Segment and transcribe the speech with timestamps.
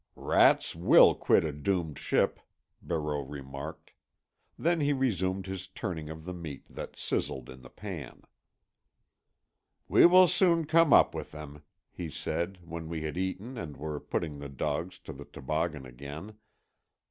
[0.15, 2.39] "Rats will quit a doomed ship,"
[2.81, 3.91] Barreau remarked.
[4.57, 8.23] Then he resumed his turning of the meat that sizzled in the pan.
[9.87, 11.61] "We will soon come up with them,"
[11.91, 16.33] he said, when we had eaten and were putting the dogs to the toboggan again.